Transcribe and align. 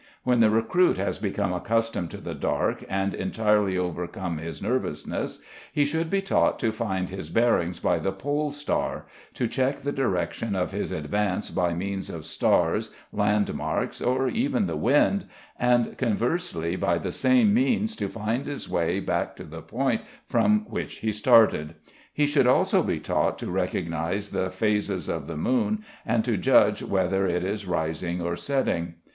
_When 0.23 0.39
the 0.39 0.49
recruit 0.49 0.97
has 0.97 1.19
become 1.19 1.53
accustomed 1.53 2.09
to 2.09 2.17
the 2.17 2.33
dark, 2.33 2.83
and 2.89 3.13
entirely 3.13 3.77
overcome 3.77 4.39
his 4.39 4.59
nervousness, 4.59 5.43
he 5.71 5.85
should 5.85 6.09
be 6.09 6.23
taught 6.23 6.57
to 6.61 6.71
find 6.71 7.09
his 7.09 7.29
bearings 7.29 7.79
by 7.79 7.99
the 7.99 8.11
pole 8.11 8.51
star, 8.51 9.05
to 9.35 9.45
check 9.47 9.77
the 9.81 9.91
direction 9.91 10.55
of 10.55 10.71
his 10.71 10.91
advance 10.91 11.51
by 11.51 11.75
means 11.75 12.09
of 12.09 12.25
stars, 12.25 12.95
landmarks, 13.13 14.01
or 14.01 14.27
even 14.27 14.65
the 14.65 14.75
wind, 14.75 15.25
and 15.59 15.95
conversely 15.99 16.75
by 16.75 16.97
the 16.97 17.11
same 17.11 17.53
means 17.53 17.95
to 17.97 18.09
find 18.09 18.47
his 18.47 18.67
way 18.67 18.99
back 18.99 19.35
to 19.35 19.43
the 19.43 19.61
point 19.61 20.01
from 20.25 20.61
which 20.67 20.95
he 21.01 21.11
started. 21.11 21.75
He 22.11 22.25
should 22.25 22.47
also 22.47 22.81
be 22.81 22.99
taught 22.99 23.37
to 23.37 23.51
recognise 23.51 24.29
the 24.31 24.49
phases 24.49 25.07
of 25.07 25.27
the 25.27 25.37
moon, 25.37 25.85
and 26.07 26.25
to 26.25 26.37
judge 26.37 26.81
whether 26.81 27.27
it 27.27 27.43
is 27.43 27.67
rising 27.67 28.19
or 28.19 28.35
setting. 28.35 28.95